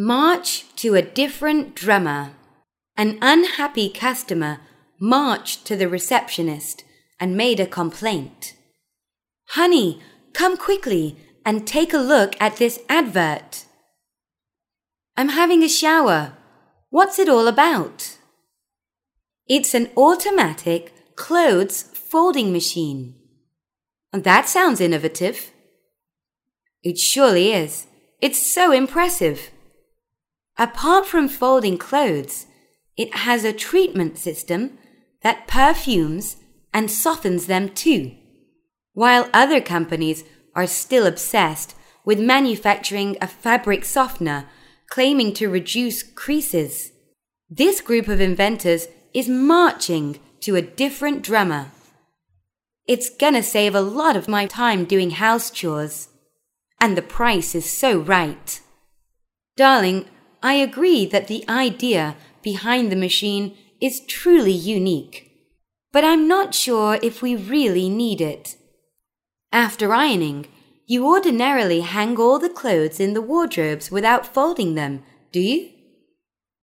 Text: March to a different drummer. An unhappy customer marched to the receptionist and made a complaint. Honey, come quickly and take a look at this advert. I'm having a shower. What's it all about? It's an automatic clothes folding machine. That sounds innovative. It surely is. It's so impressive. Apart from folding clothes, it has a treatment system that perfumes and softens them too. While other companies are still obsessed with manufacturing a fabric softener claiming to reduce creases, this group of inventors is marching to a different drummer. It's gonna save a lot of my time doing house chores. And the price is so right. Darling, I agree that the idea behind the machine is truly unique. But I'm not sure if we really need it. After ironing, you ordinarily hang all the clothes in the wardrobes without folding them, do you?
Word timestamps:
March 0.00 0.64
to 0.76 0.94
a 0.94 1.02
different 1.02 1.74
drummer. 1.74 2.30
An 2.96 3.18
unhappy 3.20 3.88
customer 3.88 4.60
marched 5.00 5.64
to 5.66 5.74
the 5.74 5.88
receptionist 5.88 6.84
and 7.18 7.36
made 7.36 7.58
a 7.58 7.66
complaint. 7.66 8.54
Honey, 9.48 10.00
come 10.34 10.56
quickly 10.56 11.16
and 11.44 11.66
take 11.66 11.92
a 11.92 11.98
look 11.98 12.36
at 12.40 12.58
this 12.58 12.78
advert. 12.88 13.64
I'm 15.16 15.30
having 15.30 15.64
a 15.64 15.68
shower. 15.68 16.34
What's 16.90 17.18
it 17.18 17.28
all 17.28 17.48
about? 17.48 18.18
It's 19.48 19.74
an 19.74 19.90
automatic 19.96 21.16
clothes 21.16 21.82
folding 21.82 22.52
machine. 22.52 23.16
That 24.12 24.48
sounds 24.48 24.80
innovative. 24.80 25.50
It 26.84 26.98
surely 26.98 27.52
is. 27.52 27.88
It's 28.20 28.38
so 28.38 28.70
impressive. 28.70 29.50
Apart 30.58 31.06
from 31.06 31.28
folding 31.28 31.78
clothes, 31.78 32.46
it 32.96 33.14
has 33.14 33.44
a 33.44 33.52
treatment 33.52 34.18
system 34.18 34.76
that 35.22 35.46
perfumes 35.46 36.36
and 36.74 36.90
softens 36.90 37.46
them 37.46 37.68
too. 37.68 38.12
While 38.92 39.30
other 39.32 39.60
companies 39.60 40.24
are 40.56 40.66
still 40.66 41.06
obsessed 41.06 41.76
with 42.04 42.18
manufacturing 42.18 43.16
a 43.20 43.28
fabric 43.28 43.84
softener 43.84 44.48
claiming 44.90 45.32
to 45.34 45.48
reduce 45.48 46.02
creases, 46.02 46.90
this 47.48 47.80
group 47.80 48.08
of 48.08 48.20
inventors 48.20 48.88
is 49.14 49.28
marching 49.28 50.18
to 50.40 50.56
a 50.56 50.62
different 50.62 51.22
drummer. 51.22 51.70
It's 52.86 53.10
gonna 53.10 53.42
save 53.42 53.74
a 53.74 53.80
lot 53.80 54.16
of 54.16 54.28
my 54.28 54.46
time 54.46 54.84
doing 54.84 55.10
house 55.10 55.50
chores. 55.50 56.08
And 56.80 56.96
the 56.96 57.02
price 57.02 57.54
is 57.54 57.70
so 57.70 57.98
right. 57.98 58.60
Darling, 59.56 60.06
I 60.42 60.54
agree 60.54 61.06
that 61.06 61.28
the 61.28 61.44
idea 61.48 62.16
behind 62.42 62.90
the 62.90 62.96
machine 62.96 63.56
is 63.80 64.00
truly 64.00 64.52
unique. 64.52 65.30
But 65.92 66.04
I'm 66.04 66.28
not 66.28 66.54
sure 66.54 66.98
if 67.02 67.22
we 67.22 67.34
really 67.34 67.88
need 67.88 68.20
it. 68.20 68.56
After 69.52 69.92
ironing, 69.92 70.46
you 70.86 71.06
ordinarily 71.06 71.80
hang 71.80 72.18
all 72.18 72.38
the 72.38 72.48
clothes 72.48 73.00
in 73.00 73.14
the 73.14 73.22
wardrobes 73.22 73.90
without 73.90 74.26
folding 74.26 74.74
them, 74.74 75.02
do 75.32 75.40
you? 75.40 75.70